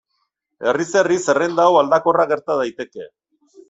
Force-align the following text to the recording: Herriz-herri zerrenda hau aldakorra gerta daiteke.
Herriz-herri 0.71 1.19
zerrenda 1.27 1.69
hau 1.69 1.79
aldakorra 1.85 2.29
gerta 2.35 2.61
daiteke. 2.65 3.11